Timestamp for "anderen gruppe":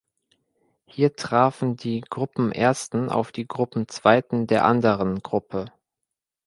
4.65-5.71